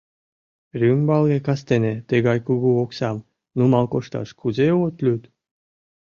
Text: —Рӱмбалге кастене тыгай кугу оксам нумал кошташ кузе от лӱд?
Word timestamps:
—Рӱмбалге 0.79 1.37
кастене 1.47 1.93
тыгай 2.09 2.39
кугу 2.47 2.71
оксам 2.83 3.17
нумал 3.57 3.85
кошташ 3.93 4.29
кузе 4.39 4.67
от 4.85 4.95
лӱд? 5.05 5.23